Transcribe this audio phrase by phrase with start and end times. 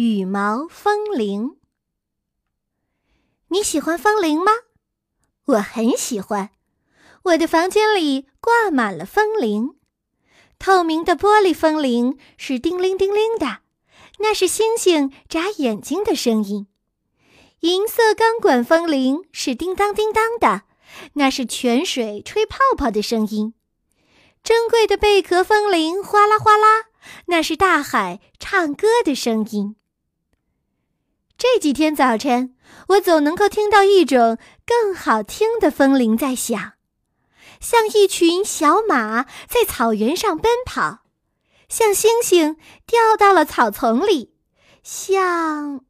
[0.00, 1.56] 羽毛风铃。
[3.48, 4.52] 你喜欢风铃吗？
[5.46, 6.50] 我很喜欢。
[7.24, 9.74] 我的房间里挂满了风铃，
[10.56, 13.62] 透明的玻璃风铃是叮铃叮铃的，
[14.20, 16.66] 那是星星眨眼睛的声音；
[17.62, 20.62] 银色钢管风铃是叮当叮当的，
[21.14, 23.52] 那是泉水吹泡泡的声音；
[24.44, 26.84] 珍贵的贝壳风铃哗啦哗啦，
[27.26, 29.74] 那是大海唱歌的声音。
[31.38, 32.56] 这几天早晨，
[32.88, 36.72] 我总能够听到一种更好听的风铃在响，
[37.60, 41.04] 像一群小马在草原上奔跑，
[41.68, 44.34] 像星星掉到了草丛里，
[44.82, 45.84] 像……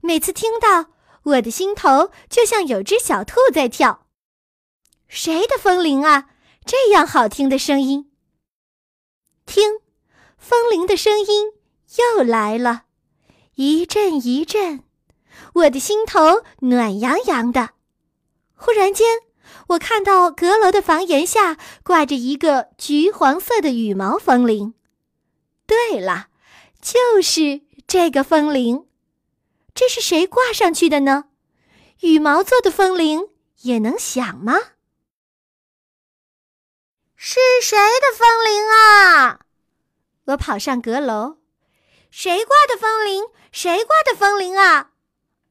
[0.00, 0.90] 每次听到，
[1.24, 4.06] 我的心头就像有只小兔在跳。
[5.08, 6.28] 谁的风铃啊？
[6.64, 8.12] 这样好听的声音！
[9.46, 9.80] 听，
[10.38, 11.54] 风铃的声音
[11.96, 12.84] 又来了，
[13.56, 14.84] 一阵一阵。
[15.54, 17.70] 我的心头暖洋洋的。
[18.54, 19.20] 忽然间，
[19.68, 24.74] 我看到阁楼的房檐下挂着一个橘黄色的羽毛风铃。
[25.66, 26.28] 对了，
[26.80, 28.86] 就是这个风铃。
[29.74, 31.24] 这是谁挂上去的呢？
[32.00, 33.28] 羽毛做的风铃
[33.62, 34.54] 也能响吗？
[37.16, 39.40] 是谁的风铃啊？
[40.26, 41.38] 我跑上阁楼。
[42.10, 43.24] 谁挂的风铃？
[43.50, 44.91] 谁挂的风铃啊？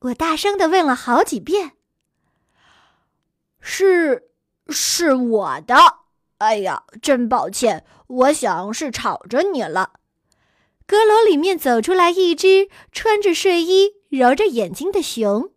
[0.01, 1.73] 我大声的问了好几遍
[3.61, 4.31] ：“是，
[4.69, 5.75] 是我的。
[6.39, 9.93] 哎呀，真抱歉，我想是吵着你了。”
[10.87, 15.53] 阁楼里面走出来一只穿着睡衣、揉着眼睛的熊，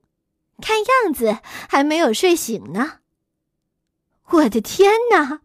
[0.60, 2.98] 看样子还没有睡醒呢。
[4.30, 5.40] 我的天哪！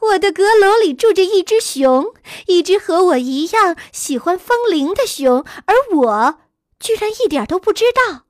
[0.00, 2.14] 我的阁楼里住着一只熊，
[2.46, 6.40] 一只和我一样喜欢风铃的熊，而我
[6.78, 8.26] 居然一点都不知道。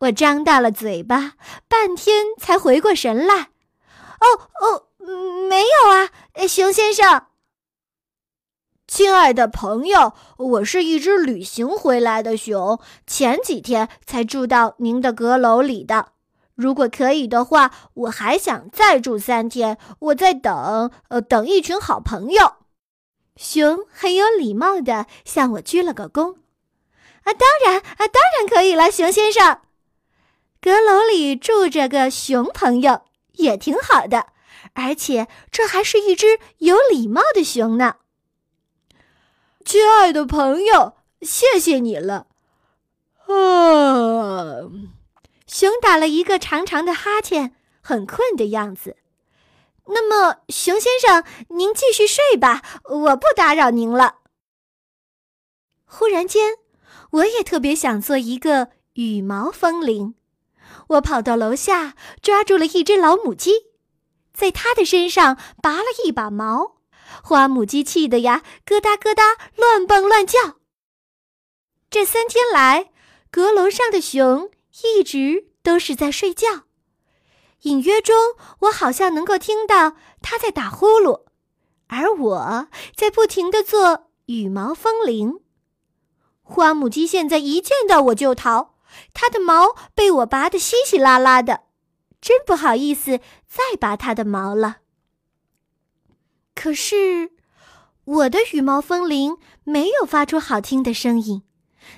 [0.00, 1.32] 我张大了嘴巴，
[1.66, 3.50] 半天才回过神来。
[4.20, 4.26] 哦
[4.60, 4.86] 哦，
[5.48, 6.10] 没有啊，
[6.46, 7.26] 熊先生。
[8.86, 16.12] 亲爱的朋友，我是一只旅行回来的熊，前几天才住到您的阁楼里的。
[16.54, 19.78] 如果可以的话，我还想再住三天。
[19.98, 22.54] 我在等，呃，等一群好朋友。
[23.36, 26.36] 熊很有礼貌的向我鞠了个躬。
[27.24, 29.60] 啊，当然啊，当然可以了，熊先生。
[30.60, 33.02] 阁楼里住着个熊朋友，
[33.34, 34.26] 也挺好的，
[34.74, 37.96] 而且这还是一只有礼貌的熊呢。
[39.64, 42.26] 亲爱的朋友，谢谢你了。
[43.26, 44.70] 啊，
[45.46, 48.96] 熊打了一个长长的哈欠，很困的样子。
[49.86, 54.16] 那么，熊先生，您继续睡吧，我不打扰您了。
[55.86, 56.56] 忽然间，
[57.10, 60.14] 我也特别想做一个羽毛风铃。
[60.86, 63.66] 我跑到楼下，抓住了一只老母鸡，
[64.32, 66.76] 在它的身上拔了一把毛，
[67.22, 70.56] 花母鸡气得呀咯哒咯哒乱蹦乱叫。
[71.90, 72.90] 这三天来，
[73.30, 74.50] 阁楼上的熊
[74.84, 76.64] 一直都是在睡觉，
[77.62, 78.16] 隐约中
[78.60, 81.24] 我好像能够听到它在打呼噜，
[81.88, 85.40] 而我在不停地做羽毛风铃。
[86.42, 88.77] 花母鸡现在一见到我就逃。
[89.12, 91.64] 它的毛被我拔得稀稀拉拉的，
[92.20, 94.78] 真不好意思再拔它的毛了。
[96.54, 97.32] 可是，
[98.04, 101.42] 我的羽毛风铃没有发出好听的声音，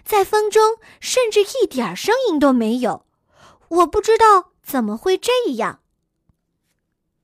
[0.05, 3.07] 在风中甚至一点声音都没有。
[3.69, 5.81] 我不知道怎么会这样。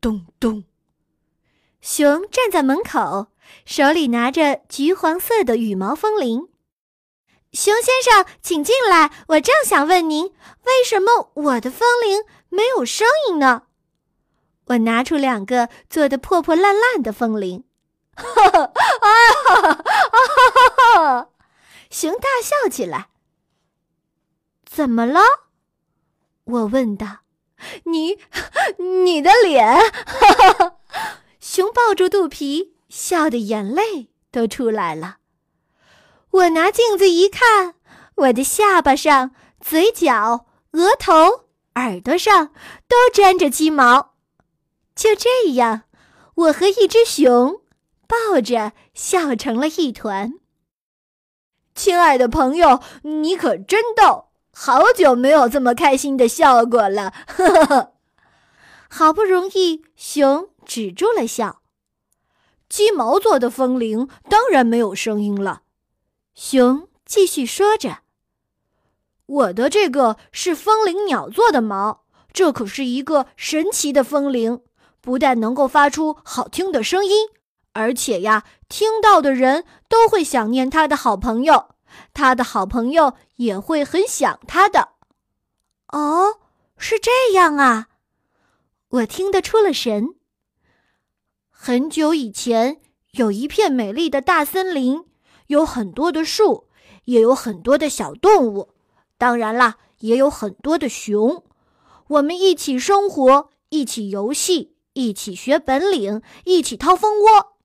[0.01, 0.65] 咚咚，
[1.81, 3.29] 熊站在门口，
[3.65, 6.49] 手里拿着橘黄色的羽毛风铃。
[7.57, 9.11] 熊先生，请进来。
[9.29, 13.63] 我正想问您，为什么我的风铃没有声音呢？
[14.67, 17.65] 我拿出两个做的破破烂烂的风铃，
[18.15, 21.29] 哈哈啊哈哈哈哈！
[21.89, 23.09] 熊大笑起来。
[24.67, 25.21] 怎么了？
[26.45, 27.21] 我问道。
[27.85, 28.19] 你，
[29.03, 29.67] 你的脸，
[30.05, 30.77] 哈哈哈！
[31.41, 35.17] 熊抱住肚皮，笑得眼泪都出来了。
[36.37, 37.77] 我拿镜子一看，
[38.17, 41.47] 我的下巴上、嘴角、额头、
[41.77, 42.49] 耳朵上
[42.87, 44.15] 都沾着鸡毛。
[44.95, 45.85] 就这样，
[46.35, 47.63] 我和一只熊
[48.07, 50.35] 抱着笑成了一团。
[51.75, 54.27] 亲爱的朋友，你可真逗！
[54.53, 57.15] 好久没有这么开心的笑过了。
[57.27, 57.93] 呵呵呵。
[58.91, 61.63] 好不容易，熊止住了笑。
[62.69, 65.63] 鸡毛做的风铃当然没有声音了。
[66.37, 68.01] 熊继续说着
[69.25, 74.61] ：“我的这个是风铃鸟做的毛，这可是一个神奇的风铃，
[75.01, 77.31] 不但能够发出好听的声音，
[77.73, 81.75] 而且呀，听到的人都会想念他的好朋友，
[82.13, 84.91] 他的好朋友也会很想他的。”
[85.89, 86.41] 哦，
[86.77, 87.89] 是这样啊，
[88.89, 90.17] 我听得出了神。
[91.49, 95.07] 很久以前，有一片美丽的大森林，
[95.47, 96.69] 有很多的树，
[97.05, 98.71] 也有很多的小动物，
[99.19, 101.45] 当然啦，也有很多的熊。
[102.09, 107.57] 我们一起生活，一起游戏，一起学本领，一起掏蜂窝。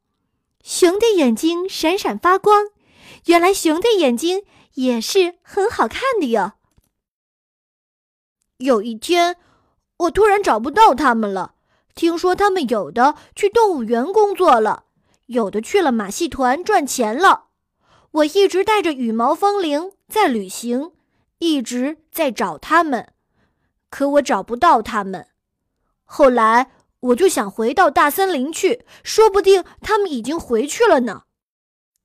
[0.64, 2.68] 熊的眼睛闪闪发光，
[3.26, 4.44] 原来熊的眼睛
[4.76, 6.54] 也是很好看的哟。
[8.58, 9.38] 有一天，
[9.98, 11.56] 我突然找不到他们了。
[11.94, 14.86] 听说他们有的去动物园工作了，
[15.26, 17.48] 有的去了马戏团赚钱了。
[18.12, 20.92] 我一直带着羽毛风铃在旅行，
[21.40, 23.14] 一直在找他们，
[23.90, 25.28] 可我找不到他们。
[26.04, 31.24] 后来我就想回到大森林去，说不定他们已经回去了呢。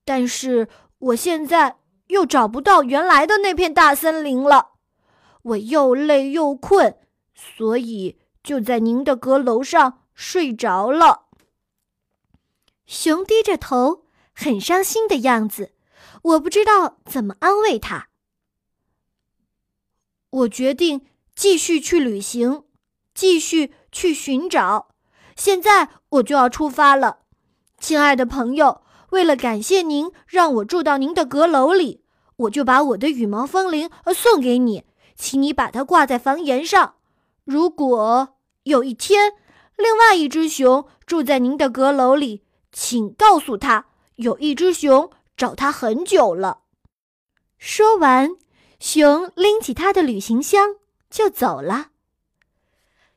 [0.04, 0.68] 但是
[0.98, 4.72] 我现在又找不到原来的那片大森林了。
[5.42, 6.98] 我又累又困，
[7.34, 8.18] 所以。
[8.46, 11.22] 就在您的阁楼上睡着了。
[12.86, 15.72] 熊低着头，很伤心的样子。
[16.26, 18.08] 我不知道怎么安慰他。
[20.30, 21.06] 我决定
[21.36, 22.64] 继续去旅行，
[23.14, 24.88] 继续去寻找。
[25.36, 27.18] 现在我就要出发了，
[27.78, 28.82] 亲爱的朋友。
[29.10, 32.02] 为了感谢您让我住到您的阁楼里，
[32.38, 34.84] 我就把我的羽毛风铃送给你，
[35.14, 36.96] 请你把它挂在房檐上。
[37.44, 39.34] 如果有一天，
[39.76, 42.42] 另外一只熊住在您的阁楼里，
[42.72, 43.86] 请告诉他，
[44.16, 46.62] 有一只熊找他很久了。
[47.58, 48.36] 说完，
[48.78, 50.76] 熊拎起他的旅行箱
[51.10, 51.90] 就走了。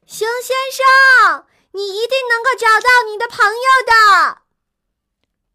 [0.05, 4.41] 熊先生，你一定能够找到你的朋友的！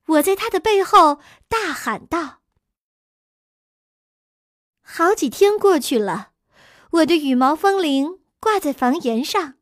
[0.07, 1.19] 我在他的背后
[1.49, 2.41] 大喊道。
[4.83, 6.33] 好几天过去了，
[6.91, 9.55] 我的羽毛风铃挂在房檐上。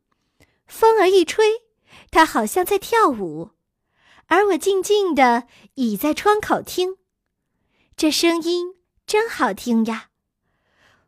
[0.67, 1.63] 风儿一吹，
[2.11, 3.51] 它好像在跳舞，
[4.33, 6.97] 而我静静地倚在窗口听，
[7.95, 10.09] 这声音真好听呀！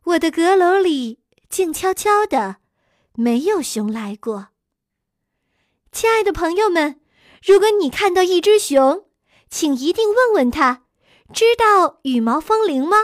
[0.03, 2.57] 我的阁楼里静悄悄的，
[3.13, 4.49] 没有熊来过。
[5.91, 7.01] 亲爱的朋友们，
[7.43, 9.09] 如果你看到一只熊，
[9.49, 10.83] 请一定问问他，
[11.33, 12.97] 知道羽毛风铃吗？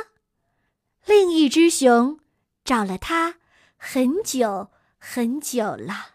[1.03, 2.19] 另一只熊
[2.63, 3.39] 找了它
[3.75, 4.69] 很久
[4.99, 6.10] 很久了。